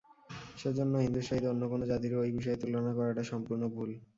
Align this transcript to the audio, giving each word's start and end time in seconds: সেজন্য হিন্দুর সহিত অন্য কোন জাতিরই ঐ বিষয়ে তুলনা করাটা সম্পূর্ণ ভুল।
সেজন্য 0.57 0.93
হিন্দুর 1.03 1.25
সহিত 1.27 1.45
অন্য 1.47 1.63
কোন 1.71 1.81
জাতিরই 1.91 2.19
ঐ 2.19 2.37
বিষয়ে 2.37 2.59
তুলনা 2.61 2.91
করাটা 2.97 3.23
সম্পূর্ণ 3.31 3.63
ভুল। 3.75 3.89